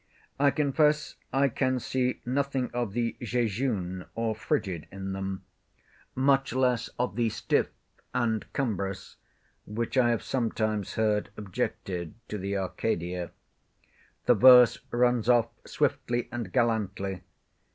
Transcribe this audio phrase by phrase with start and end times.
[0.39, 5.43] I confess I can see nothing of the "jejune" or "frigid" in them;
[6.15, 7.67] much less of the "stiff"
[8.11, 13.29] and "cumbrous"—which I have sometimes heard objected to the Arcadia.
[14.25, 17.21] The verse runs off swiftly and gallantly.